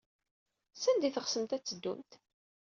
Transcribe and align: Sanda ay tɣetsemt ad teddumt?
Sanda 0.75 1.05
ay 1.07 1.13
tɣetsemt 1.13 1.55
ad 1.55 1.63
teddumt? 1.63 2.11